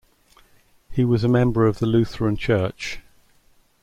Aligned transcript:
He 0.91 1.05
was 1.05 1.27
member 1.27 1.67
of 1.67 1.77
the 1.77 1.85
Lutheran 1.85 2.35
church. 2.35 3.01